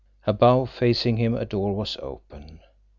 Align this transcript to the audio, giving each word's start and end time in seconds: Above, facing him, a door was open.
Above, 0.25 0.67
facing 0.71 1.17
him, 1.17 1.35
a 1.35 1.45
door 1.45 1.75
was 1.75 1.95
open. 1.97 2.59